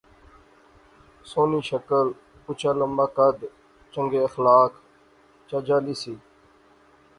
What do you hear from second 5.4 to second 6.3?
چجا لی سی